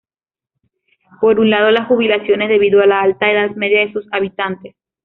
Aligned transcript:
Por 1.19 1.39
un 1.39 1.51
lado 1.51 1.69
las 1.69 1.87
jubilaciones, 1.87 2.49
debido 2.49 2.81
a 2.81 2.87
la 2.87 3.01
alta 3.01 3.29
edad 3.31 3.51
media 3.51 3.81
de 3.85 3.93
sus 3.93 4.07
habitantes. 4.11 4.73